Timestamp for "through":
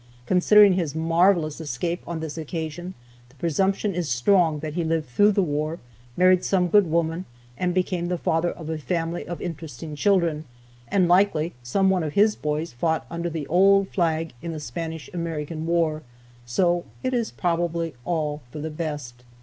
5.07-5.31